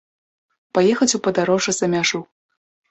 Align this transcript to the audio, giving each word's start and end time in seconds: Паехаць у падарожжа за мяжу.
Паехаць 0.79 1.11
у 1.19 1.21
падарожжа 1.29 1.71
за 1.83 1.95
мяжу. 1.97 2.27